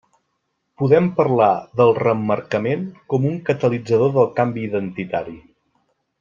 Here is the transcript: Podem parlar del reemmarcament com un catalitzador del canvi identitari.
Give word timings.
Podem 0.81 1.09
parlar 1.19 1.49
del 1.81 1.93
reemmarcament 1.99 2.87
com 3.15 3.29
un 3.33 3.37
catalitzador 3.51 4.17
del 4.19 4.27
canvi 4.41 4.65
identitari. 4.71 5.39